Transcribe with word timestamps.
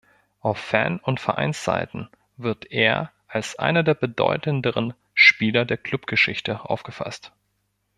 Auf 0.39 0.57
Fan- 0.57 0.97
und 0.99 1.19
Vereinsseiten 1.19 2.09
wird 2.35 2.71
er 2.71 3.11
als 3.27 3.59
einer 3.59 3.83
der 3.83 3.93
bedeutenderen 3.93 4.95
Spieler 5.13 5.63
der 5.63 5.77
Klubgeschichte 5.77 6.67
aufgefasst. 6.67 7.31